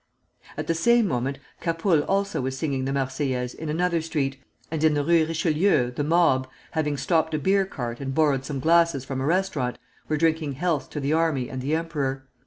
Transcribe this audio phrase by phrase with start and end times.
[0.57, 4.37] At the same moment Capoul also was singing the "Marseillaise" in another street,
[4.71, 8.59] and in the Rue Richelieu the mob, having stopped a beer cart and borrowed some
[8.59, 9.77] glasses from a restaurant,
[10.07, 12.25] were drinking healths to the army and the emperor.